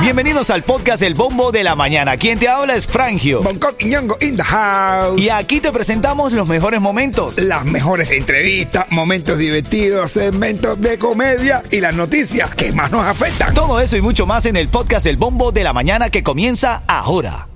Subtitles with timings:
[0.00, 2.16] Bienvenidos al podcast El Bombo de la Mañana.
[2.16, 3.42] Quien te habla es Frangio.
[3.42, 5.20] Bangkok y Ñongo in the house.
[5.20, 7.38] Y aquí te presentamos los mejores momentos.
[7.38, 13.52] Las mejores entrevistas, momentos divertidos, segmentos de comedia y las noticias que más nos afectan.
[13.52, 16.82] Todo eso y mucho más en el podcast El Bombo de la Mañana que comienza
[16.86, 17.48] ahora.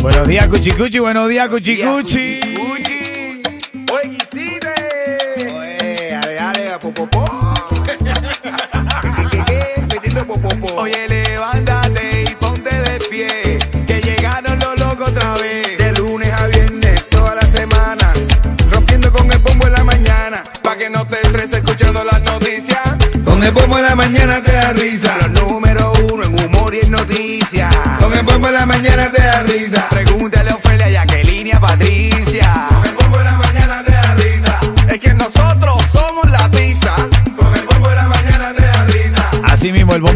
[0.00, 0.98] Buenos días, Cuchicuchi.
[0.98, 2.40] Buenos días, Cuchicuchi.
[2.58, 3.42] Oye.
[5.52, 7.24] Oye, ale, ale, popopó.
[23.40, 25.16] Con el en la mañana te da risa.
[25.16, 27.74] Los número uno en humor y en noticias.
[27.98, 29.88] Con el bombo en la mañana te da risa.
[29.88, 32.69] Pregúntale a Ofelia, Jacqueline y a Patricia.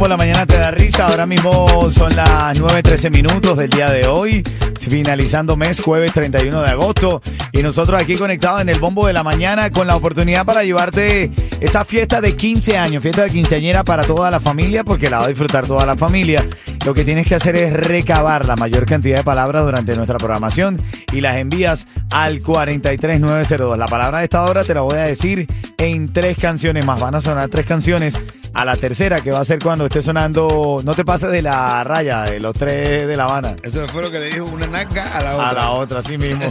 [0.05, 1.07] De la mañana te da risa.
[1.07, 4.43] Ahora mismo son las 9.13 minutos del día de hoy.
[4.79, 7.23] Finalizando mes, jueves 31 de agosto.
[7.53, 11.31] Y nosotros aquí conectados en el bombo de la mañana con la oportunidad para llevarte
[11.59, 15.25] esa fiesta de 15 años, fiesta de quinceañera para toda la familia, porque la va
[15.25, 16.47] a disfrutar toda la familia.
[16.85, 20.79] Lo que tienes que hacer es recabar la mayor cantidad de palabras durante nuestra programación
[21.13, 23.79] y las envías al 43902.
[23.79, 25.47] La palabra de esta hora te la voy a decir
[25.79, 27.01] en tres canciones más.
[27.01, 28.23] Van a sonar tres canciones.
[28.55, 30.81] A la tercera, que va a ser cuando esté sonando.
[30.85, 33.57] No te pases de la raya, de los tres de La Habana.
[33.63, 35.49] Eso fue lo que le dijo una naca a la otra.
[35.49, 36.45] A la otra, así mismo.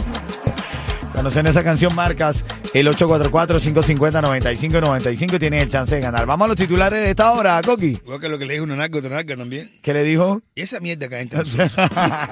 [1.12, 2.44] Cuando suene esa canción, marcas
[2.74, 6.26] el 844-550-9595 y tienes el chance de ganar.
[6.26, 8.00] Vamos a los titulares de esta hora, Coqui.
[8.04, 9.70] Igual que lo que le dijo una naca, otra naca también.
[9.80, 10.42] ¿Qué le dijo?
[10.54, 11.42] Y esa mierda que entra.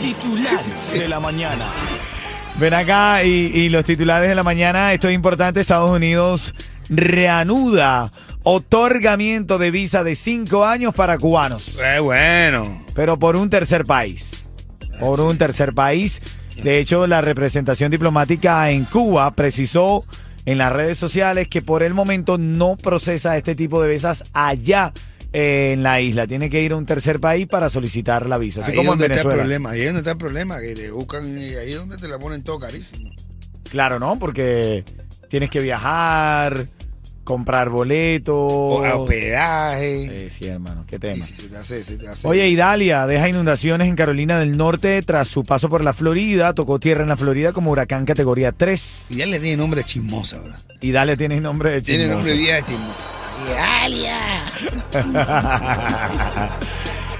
[0.00, 1.66] Titulares de la mañana.
[2.58, 4.92] Ven acá y, y los titulares de la mañana.
[4.92, 5.60] Esto es importante.
[5.60, 6.54] Estados Unidos
[6.88, 8.10] reanuda
[8.42, 11.78] otorgamiento de visa de cinco años para cubanos.
[11.80, 12.82] Eh, bueno.
[12.94, 14.44] pero por un tercer país.
[14.98, 16.20] Por un tercer país.
[16.60, 20.04] De hecho, la representación diplomática en Cuba precisó
[20.44, 24.92] en las redes sociales que por el momento no procesa este tipo de visas allá
[25.32, 26.26] en la isla.
[26.26, 28.62] Tiene que ir a un tercer país para solicitar la visa.
[28.62, 29.42] Así ahí como en donde está el Venezuela.
[29.42, 29.70] problema.
[29.70, 32.18] Ahí es donde está el problema, que te buscan y ahí es donde te la
[32.18, 33.10] ponen todo carísimo.
[33.70, 34.18] Claro, ¿no?
[34.18, 34.84] Porque
[35.28, 36.68] tienes que viajar,
[37.24, 38.34] comprar boletos.
[38.34, 40.26] O hospedaje.
[40.26, 41.22] Eh, sí, hermano, qué tema.
[41.50, 42.26] Te hace, te hace.
[42.26, 46.54] Oye, Idalia deja inundaciones en Carolina del Norte tras su paso por la Florida.
[46.54, 49.04] Tocó tierra en la Florida como huracán categoría 3.
[49.10, 50.58] Y ya le tiene nombre chismosa ahora.
[50.80, 52.16] Idalia tiene nombre de Tiene chismoso.
[52.20, 52.66] nombre de vieja
[53.38, 55.28] chismosa.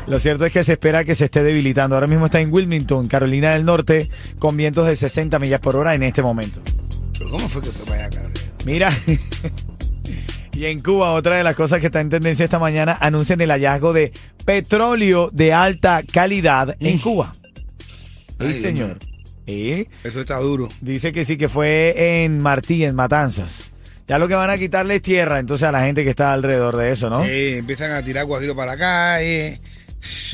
[0.06, 1.95] Lo cierto es que se espera que se esté debilitando.
[1.95, 4.09] Ahora mismo está en Wilmington, Carolina del Norte,
[4.39, 6.61] con vientos de 60 millas por hora en este momento.
[7.19, 8.41] Pero ¿cómo fue que fue para allá, Carolina?
[8.65, 8.93] Mira.
[10.55, 13.50] Y en Cuba, otra de las cosas que está en tendencia esta mañana, anuncian el
[13.50, 14.12] hallazgo de
[14.45, 17.33] petróleo de alta calidad en Cuba.
[18.41, 18.99] Ay, Sí, señor.
[19.47, 19.87] ¿Eh?
[20.03, 20.69] Eso está duro.
[20.81, 23.71] Dice que sí, que fue en Martí, en Matanzas.
[24.08, 26.76] Ya lo que van a quitarle es tierra, entonces a la gente que está alrededor
[26.76, 27.24] de eso, ¿no?
[27.24, 29.60] Eh, empiezan a tirar guajiro para la calle.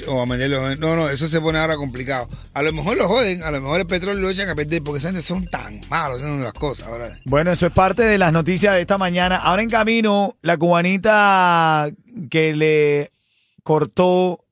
[0.07, 0.77] O a meterlo.
[0.77, 2.29] No, no, eso se pone ahora complicado.
[2.53, 4.99] A lo mejor lo joden, a lo mejor el petróleo lo echan a perder porque
[4.99, 6.87] esa gente son tan malos haciendo las cosas.
[6.87, 7.09] Ahora.
[7.25, 9.37] Bueno, eso es parte de las noticias de esta mañana.
[9.39, 11.91] Ahora en camino, la cubanita
[12.31, 13.11] que le
[13.63, 14.45] cortó,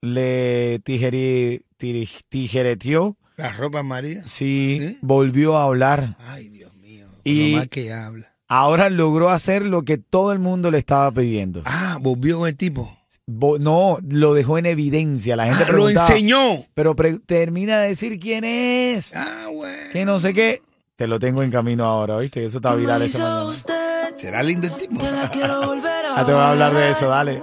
[0.00, 4.22] le tijeri, tiri- tijereteó, Las ropas María.
[4.26, 4.98] sí, ¿Sí?
[5.02, 6.16] volvió a hablar.
[6.20, 7.08] Ay, Dios mío.
[7.24, 8.31] Y- Lo mal que habla.
[8.48, 11.62] Ahora logró hacer lo que todo el mundo le estaba pidiendo.
[11.64, 12.92] Ah, volvió con el tipo.
[13.26, 15.36] Bo- No, lo dejó en evidencia.
[15.36, 16.38] La gente Ah, lo enseñó.
[16.74, 19.14] Pero pre- termina de decir quién es.
[19.14, 19.76] Ah, bueno.
[19.92, 20.60] Que no sé qué.
[20.96, 22.44] Te lo tengo en camino ahora, ¿viste?
[22.44, 23.44] Eso está viral esta mañana.
[23.44, 25.02] usted Será lindo el tipo.
[25.02, 27.42] la quiero volver a Ah, te voy a hablar de eso, dale.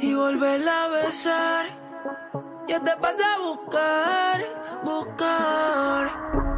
[0.00, 1.66] y volverla a besar.
[2.68, 4.44] Yo te pasé a buscar,
[4.84, 5.63] buscar.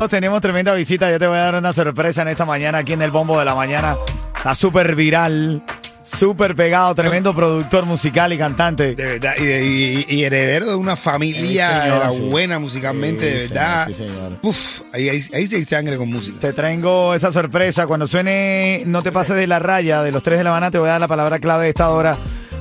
[0.09, 1.11] Tenemos tremenda visita.
[1.11, 3.45] Yo te voy a dar una sorpresa en esta mañana aquí en el Bombo de
[3.45, 3.97] la Mañana.
[4.37, 5.65] Está súper viral,
[6.05, 8.95] súper pegado, tremendo productor musical y cantante.
[8.95, 12.19] De verdad, y, de- y- y heredero de una familia Sí, señor, era sí.
[12.21, 13.87] buena musicalmente, Sí, de señor, verdad.
[13.89, 14.33] sí, señor.
[14.43, 16.39] Uf, ahí, ahí, ahí sí hay sangre con música.
[16.41, 17.87] Te traigo esa sorpresa.
[17.89, 20.79] Cuando suene No te pases de la raya de los tres de la Habana, te
[20.79, 22.17] voy a dar la palabra clave de esta hora.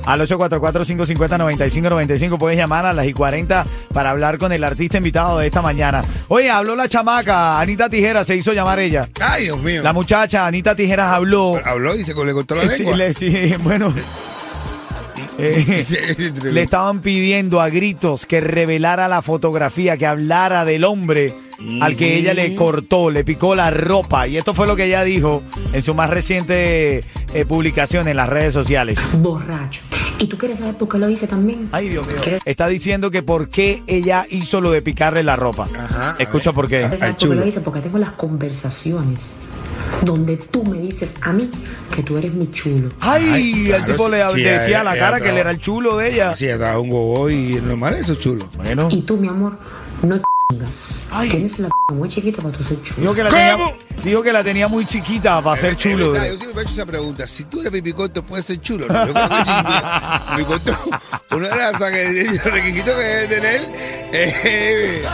[0.06, 5.46] Al 844-550-9595 puedes llamar a las y 40 para hablar con el artista invitado de
[5.46, 6.02] esta mañana.
[6.28, 9.08] Oye, habló la chamaca, Anita Tijeras, se hizo llamar ella.
[9.20, 9.82] Ay, Dios mío.
[9.82, 11.60] La muchacha, Anita Tijeras, habló.
[11.64, 12.96] Habló y se le cortó la Sí, lengua.
[12.96, 13.92] le- sí, bueno.
[15.38, 15.84] Eh,
[16.44, 21.34] le estaban pidiendo a gritos que revelara la fotografía, que hablara del hombre
[21.82, 24.26] al que ella le cortó, le picó la ropa.
[24.28, 25.42] Y esto fue lo que ella dijo
[25.72, 27.04] en su más reciente
[27.34, 28.98] eh, publicación en las redes sociales.
[29.20, 29.82] borracho.
[30.18, 31.68] ¿Y tú quieres saber por qué lo hice también?
[31.72, 32.16] Ay, Dios mío.
[32.22, 35.68] ¿Quieres Está diciendo que por qué ella hizo lo de picarle la ropa.
[35.78, 36.54] Ajá, a Escucha ver.
[36.54, 36.82] por qué.
[36.82, 37.34] Saber por qué chulo.
[37.34, 37.60] lo hice?
[37.60, 39.34] Porque tengo las conversaciones
[40.02, 41.50] donde tú me dices a mí
[41.94, 42.88] que tú eres mi chulo.
[43.00, 45.50] Ay, Ay, el claro, tipo le sí, decía a la ella cara que él era
[45.50, 46.34] el chulo de ella.
[46.34, 48.46] Sí, trajo un gogo y normal, eso es chulo.
[48.56, 49.58] Bueno, Y tú, mi amor,
[50.02, 50.20] no
[50.50, 51.00] chingas.
[51.10, 51.28] Ay.
[51.28, 53.00] Tienes la p muy chiquita para tú ser chulo.
[53.02, 53.72] dijo que la, ¿Cómo?
[54.06, 56.12] Dijo que la tenía muy chiquita para ser chulo.
[56.12, 57.26] verdad, yo siempre me he hecho esa pregunta.
[57.26, 58.86] Si tú eres pipicoto, ¿puedes ser chulo?
[58.86, 60.36] No, yo creo que.
[60.36, 60.78] Pipicoto,
[61.32, 63.72] uno de los requisitos que debe tener
[64.12, 65.04] eh,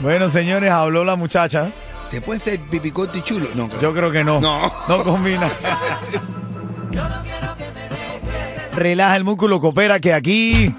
[0.00, 1.70] Bueno, señores, habló la muchacha.
[2.10, 3.48] ¿Te puedes ser pipicoto y chulo?
[3.54, 3.80] No, creo.
[3.80, 4.40] Yo creo que no.
[4.40, 4.72] No.
[4.88, 5.50] No combina.
[8.74, 10.74] Relaja el músculo, coopera que aquí.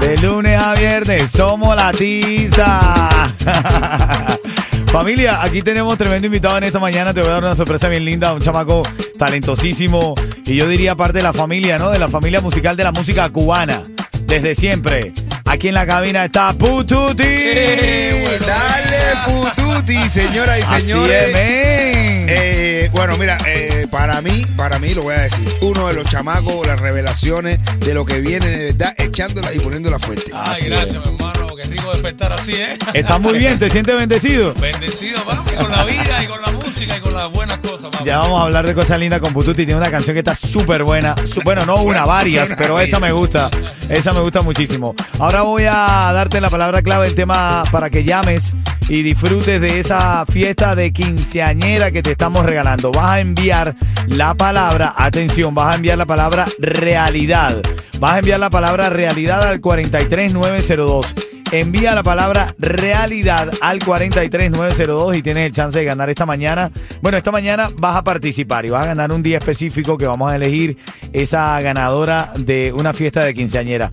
[0.00, 3.34] De lunes a viernes somos la tiza.
[4.94, 7.12] Familia, aquí tenemos tremendo invitado en esta mañana.
[7.12, 8.32] Te voy a dar una sorpresa bien linda.
[8.32, 8.84] Un chamaco
[9.18, 10.14] talentosísimo.
[10.46, 11.90] Y yo diría parte de la familia, ¿no?
[11.90, 13.82] De la familia musical de la música cubana.
[14.24, 15.12] Desde siempre.
[15.46, 17.24] Aquí en la cabina está Pututi.
[18.46, 21.24] Dale, pututi, señoras y Así señores.
[21.24, 22.26] es, men.
[22.28, 26.04] Eh, bueno, mira, eh, para mí, para mí lo voy a decir, uno de los
[26.04, 30.30] chamacos, las revelaciones de lo que viene de verdad, echándola y poniéndola fuerte.
[30.32, 31.33] Así Ay, gracias, mi hermano.
[31.74, 32.78] Rico despertar así, ¿eh?
[32.92, 34.54] Estás muy bien, te sientes bendecido.
[34.54, 38.04] Bendecido, papi, con la vida y con la música y con las buenas cosas, papi.
[38.04, 39.66] Ya vamos a hablar de cosas lindas con Pututi.
[39.66, 41.16] Tiene una canción que está súper buena.
[41.42, 43.50] Bueno, no una, varias, pero esa me gusta.
[43.88, 44.94] Esa me gusta muchísimo.
[45.18, 48.54] Ahora voy a darte la palabra clave, el tema para que llames
[48.88, 52.92] y disfrutes de esa fiesta de quinceañera que te estamos regalando.
[52.92, 53.74] Vas a enviar
[54.08, 57.62] la palabra, atención, vas a enviar la palabra realidad.
[57.98, 61.14] Vas a enviar la palabra realidad al 43902.
[61.52, 66.70] Envía la palabra realidad al 43902 y tienes el chance de ganar esta mañana.
[67.00, 70.32] Bueno, esta mañana vas a participar y vas a ganar un día específico que vamos
[70.32, 70.76] a elegir
[71.12, 73.92] esa ganadora de una fiesta de quinceañera.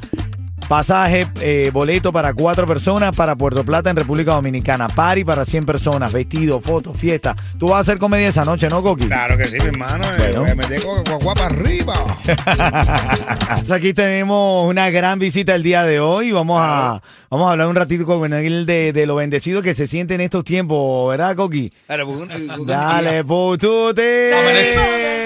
[0.71, 4.88] Pasaje, eh, boleto para cuatro personas para Puerto Plata en República Dominicana.
[4.88, 7.35] Party para 100 personas, vestido, foto, fiesta.
[7.59, 9.07] Tú vas a hacer comedia esa noche, ¿no, Coqui?
[9.07, 10.06] Claro que sí, mi hermano.
[10.06, 10.39] eh, Bueno.
[10.44, 11.94] voy a meter con guagua para arriba.
[13.69, 16.31] Aquí tenemos una gran visita el día de hoy.
[16.31, 19.88] Vamos a vamos a hablar un ratito con él de, de lo bendecido que se
[19.88, 21.73] siente en estos tiempos, ¿verdad, Coqui?
[22.65, 24.29] Dale, putute.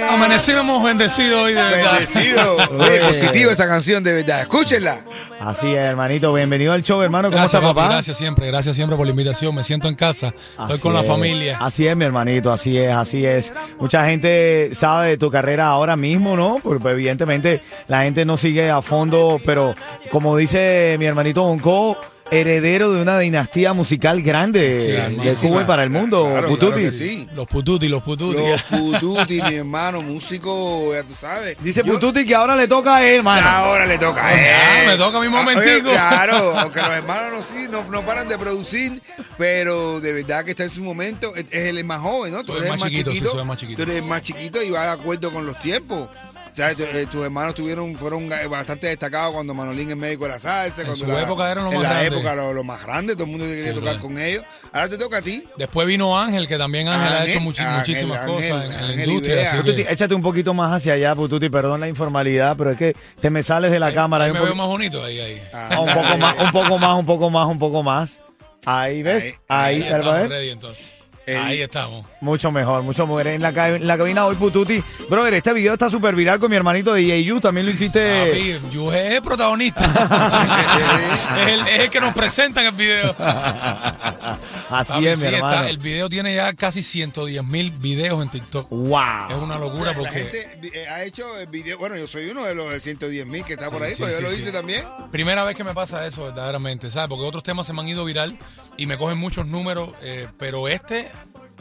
[0.10, 1.94] Amaneci- Amanecimos bendecidos hoy de verdad.
[1.94, 2.56] Bendecido.
[2.80, 4.42] Oye, positivo esta canción, de verdad.
[4.42, 4.98] Escúchenla.
[5.40, 6.34] Así es, hermanito.
[6.34, 7.28] Bienvenido al show, hermano.
[7.30, 7.90] ¿Cómo Gracias, está, papá?
[7.90, 9.54] gracias siempre, gracias siempre por la invitación.
[9.54, 11.58] Me siento en casa, estoy Así con la familia.
[11.60, 13.54] Así es, mi hermanito, así es, así es.
[13.80, 16.60] Mucha gente sabe de tu carrera ahora mismo, ¿no?
[16.64, 19.76] Porque pues, evidentemente la gente no sigue a fondo, pero
[20.12, 21.98] como dice mi hermanito Bonco,
[22.32, 25.36] heredero de una dinastía musical grande Sí, de.
[25.36, 26.72] Cuba y para el mundo, Claro, Pututi.
[26.72, 27.28] claro que sí.
[27.36, 28.38] Los pututi, los pututi.
[28.38, 28.64] Los
[29.02, 31.58] Pututi, mi hermano, músico, ya tú sabes.
[31.62, 33.48] Dice Yo- Pututi que ahora le toca a él, mano.
[33.48, 34.86] Ahora le toca a él.
[34.86, 35.66] Ya, me toca mi Ah, momentico.
[35.66, 39.02] oye, claro, aunque los hermanos no, sí, no, no paran de producir,
[39.38, 41.36] pero de verdad que está en su momento.
[41.36, 42.44] Es es el más joven, ¿no?
[42.44, 43.30] Tú eres más el más chiquito, chiquito.
[43.32, 43.78] sí, soy más chiquito.
[43.78, 46.10] Tú eres el más chiquito y vas de acuerdo con los tiempos.
[46.56, 50.40] Tu- eh, tus hermanos tuvieron, fueron eh, bastante destacados cuando Manolín es médico de la
[50.40, 50.82] salsa.
[50.82, 52.14] En cuando su la- época eran los En más la grandes.
[52.18, 54.44] época lo, lo más grande, todo el mundo quería Sí, tocar con ellos.
[54.72, 55.44] Ahora te toca a ti.
[55.58, 59.06] Después vino Ángel, que también Ángel ha hecho Ángel, muchísimas Ángel, cosas en, en la
[59.06, 59.92] industria.
[59.92, 63.44] Échate un poquito más hacia allá, Pututi, perdón la informalidad, pero es que te me
[63.44, 64.26] sales de la cámara.
[64.26, 65.42] ahí un me veo más bonito ahí, ahí.
[65.54, 68.20] Ah, un poco más, un poco más, un poco más, un poco más.
[68.66, 70.92] Ahí ves, ahí, Ahí, ahí, ready entonces.
[71.28, 72.06] Ahí estamos.
[72.22, 73.28] Mucho mejor, mucho mejor.
[73.28, 74.84] En la, en la cabina hoy, Pututi.
[75.10, 77.40] Brother, este video está súper viral con mi hermanito de DJU.
[77.40, 78.28] También lo hiciste.
[78.28, 78.52] Papi,
[78.96, 79.86] es el protagonista.
[81.42, 83.16] es, el, es el que nos presenta en el video.
[84.70, 85.68] Así Papi, es, sí, mi está- hermano.
[85.68, 88.70] el video tiene ya casi 110 mil videos en TikTok.
[88.70, 89.30] Wow.
[89.30, 91.78] Es una O locura la porque gente eh, ha hecho el video.
[91.78, 94.22] Bueno, yo soy uno de los 110 mil que está por ahí, Sí, sí, yo
[94.22, 94.52] lo hice sí.
[94.52, 94.84] también.
[95.12, 97.10] primera vez que me pasa eso verdaderamente, ¿sabes?
[97.10, 98.38] Porque otros temas se me han ido viral
[98.78, 101.12] y me cogen muchos números, eh, pero este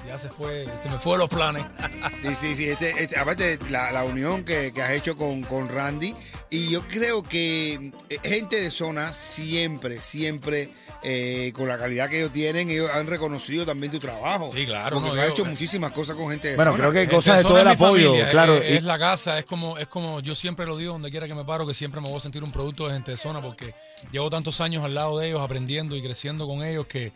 [0.06, 1.64] ya se fue, se me fue de los planes.
[2.22, 2.64] Sí, sí, sí.
[2.70, 6.14] Este, este- aparte, la, la unión que, que has hecho con, con Randy.
[6.50, 7.74] Y yo creo que
[8.08, 10.70] eh, gente de zona siempre, siempre,
[11.02, 14.50] eh, con la calidad que ellos tienen, ellos han reconocido también tu trabajo.
[14.54, 16.82] Sí, claro, Porque no, tú has yo- hecho muchísimas cosas con gente de Bueno, zona.
[16.84, 18.54] creo que hay cosas de todo el apoyo, familia, claro.
[18.56, 21.26] Es, y- es la casa, es como, es como yo siempre lo digo donde quiera
[21.26, 23.42] que me paro, que siempre me voy a sentir un producto de gente de zona
[23.42, 23.74] porque
[24.12, 27.12] llevo tantos años al lado de ellos, aprendiendo y creciendo con ellos, que,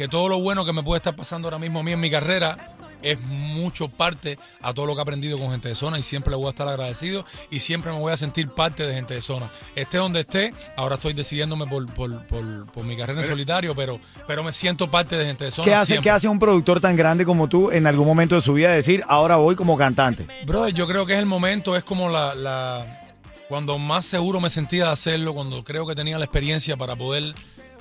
[0.00, 2.10] que todo lo bueno que me puede estar pasando ahora mismo a mí en mi
[2.10, 2.56] carrera,
[3.02, 6.30] es mucho parte a todo lo que he aprendido con gente de zona y siempre
[6.30, 9.20] le voy a estar agradecido y siempre me voy a sentir parte de gente de
[9.20, 9.50] zona.
[9.76, 14.00] Esté donde esté, ahora estoy decidiéndome por, por, por, por mi carrera en solitario, pero,
[14.26, 15.66] pero me siento parte de gente de zona.
[15.66, 16.04] ¿Qué hace, siempre.
[16.04, 19.02] ¿Qué hace un productor tan grande como tú en algún momento de su vida decir,
[19.06, 20.26] ahora voy como cantante?
[20.46, 23.06] Brother, yo creo que es el momento, es como la, la-
[23.50, 27.34] cuando más seguro me sentía de hacerlo, cuando creo que tenía la experiencia para poder,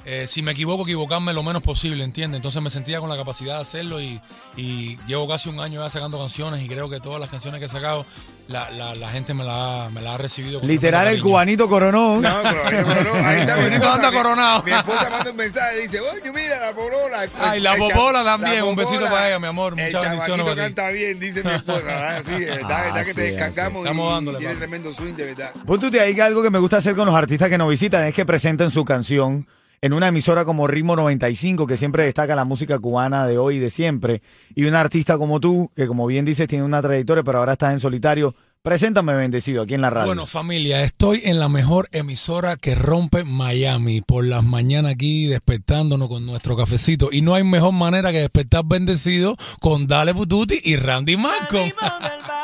[0.06, 2.38] eh, si me equivoco, equivocarme lo menos posible, ¿entiendes?
[2.38, 4.20] Entonces me sentía con la capacidad de hacerlo y,
[4.58, 7.66] y llevo casi un año ya sacando canciones y creo que todas las canciones que
[7.66, 8.06] he sacado,
[8.48, 10.60] la, la, la gente me la, ha- me la ha recibido.
[10.60, 12.20] con Literal, el cubanito coronó.
[12.20, 13.94] No, pero, no, ahí está mi esposa.
[13.96, 14.64] anda mi- coronado.
[14.64, 17.20] Mi esposa manda un mensaje y dice, oye, mira la popola.
[17.40, 20.56] Ay, la popola también, la un besito para ella, mi amor, El muchas bendiciones ti.
[20.62, 21.86] canta bien, dice mi esposa.
[21.86, 22.24] ¿verdad?
[22.26, 25.14] Sí, de verdad, Ah, verdad que te sí, descargamos Estamos y, dándole, tiene tremendo swing,
[25.14, 25.52] de verdad.
[25.66, 28.26] Punto hay algo que me gusta hacer con los artistas que nos visitan es que
[28.26, 29.48] presenten su canción
[29.82, 33.60] en una emisora como Ritmo 95, que siempre destaca la música cubana de hoy y
[33.60, 34.22] de siempre,
[34.56, 37.74] y un artista como tú, que como bien dices, tiene una trayectoria, pero ahora estás
[37.74, 38.36] en solitario.
[38.62, 40.08] Preséntame, bendecido, aquí en la radio.
[40.08, 44.02] Bueno, familia, estoy en la mejor emisora que rompe Miami.
[44.02, 47.08] Por las mañanas aquí despertándonos con nuestro cafecito.
[47.10, 51.72] Y no hay mejor manera que despertar bendecido con Dale Pututi y Randy Malcolm.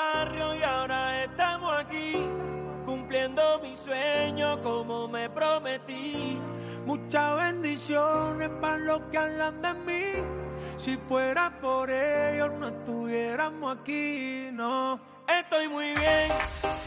[7.15, 10.23] Muchas bendiciones para los que hablan de mí.
[10.75, 14.99] Si fuera por ellos no estuviéramos aquí, no.
[15.25, 16.29] Estoy muy bien,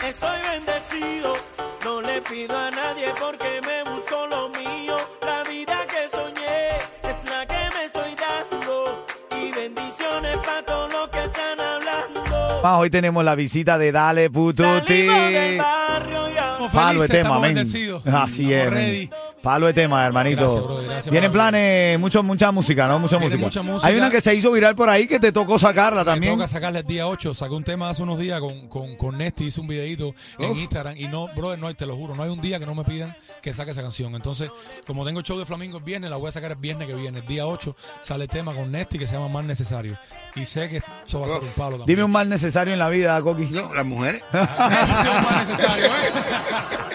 [0.07, 1.35] estoy bendecido.
[1.83, 4.99] No le pido a nadie porque me busco lo mío.
[5.23, 6.77] La vida que soñé
[7.11, 9.07] es la que me estoy dando.
[9.31, 12.61] Y bendiciones para todos los que están hablando.
[12.63, 14.63] Más, hoy tenemos la visita de Dale Pututi.
[14.63, 18.07] Salimos del barrio y Palo de tema, bendecidos.
[18.07, 19.28] Así es, Estamos men.
[19.43, 20.43] Palo de tema, hermanito.
[20.43, 22.99] Gracias, brother, gracias, Vienen planes, mucho, mucha música, ¿no?
[22.99, 23.39] Mucha música.
[23.43, 23.87] mucha música.
[23.89, 26.35] Hay una que se hizo viral por ahí que te tocó sacarla Me también.
[26.35, 27.35] toca sacarle el día 8.
[27.35, 30.97] Saqué un tema hace unos días con, con, con Nesty, hice un videito en Instagram.
[30.97, 33.17] Y no, brother, no, te lo juro, no hay un día que no me pidan
[33.41, 34.15] que saque esa canción.
[34.15, 34.51] Entonces,
[34.87, 36.95] como tengo el show de Flamingo el viernes, la voy a sacar el viernes que
[36.95, 37.21] viene.
[37.21, 39.99] El día 8 sale el tema con Nesty que se llama Más Necesario.
[40.35, 41.87] Y sé que eso va a ser un palo también.
[41.87, 43.47] Dime un mal necesario en la vida, Coqui.
[43.47, 44.23] No, las mujeres.
[44.33, 46.88] Eso es un más necesario, ¿eh?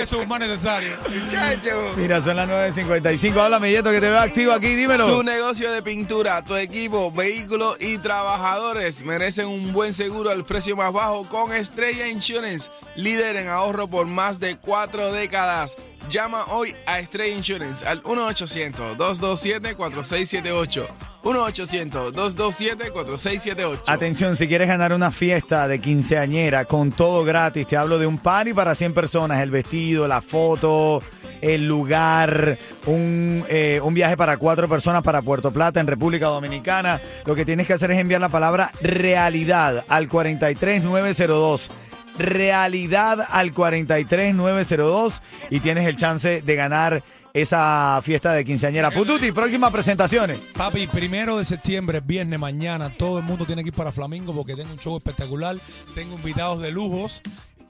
[0.00, 0.96] Eso es un más necesario.
[1.08, 1.96] Muchachos.
[1.96, 3.38] Mira, son las 9.55.
[3.38, 4.74] Háblame, Yeto, que te veo activo aquí.
[4.74, 5.06] Dímelo.
[5.06, 10.76] Tu negocio de pintura, tu equipo, vehículos y trabajadores merecen un buen seguro al precio
[10.76, 15.76] más bajo con Estrella Insurance, líder en ahorro por más de cuatro décadas.
[16.10, 20.86] Llama hoy a Estrella Insurance al 1-800-227-4678.
[21.26, 23.82] 1-800-227-4678.
[23.86, 28.18] Atención, si quieres ganar una fiesta de quinceañera con todo gratis, te hablo de un
[28.18, 31.02] party para 100 personas, el vestido, la foto,
[31.40, 37.02] el lugar, un, eh, un viaje para cuatro personas para Puerto Plata en República Dominicana.
[37.24, 41.70] Lo que tienes que hacer es enviar la palabra realidad al 43902.
[42.18, 47.02] Realidad al 43902 y tienes el chance de ganar
[47.36, 48.90] esa fiesta de quinceañera.
[48.90, 50.38] Pututi, próximas presentaciones.
[50.56, 54.56] Papi, primero de septiembre, viernes, mañana, todo el mundo tiene que ir para Flamingo porque
[54.56, 55.56] tengo un show espectacular.
[55.94, 57.20] Tengo invitados de lujos.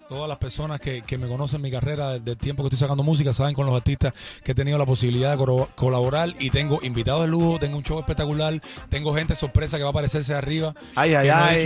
[0.08, 3.02] Todas las personas que, que me conocen mi carrera del, del tiempo que estoy sacando
[3.02, 7.22] música saben con los artistas que he tenido la posibilidad de colaborar y tengo invitados
[7.22, 10.76] de lujo, tengo un show espectacular, tengo gente sorpresa que va a aparecerse arriba.
[10.94, 11.65] Ay, ay, no ay.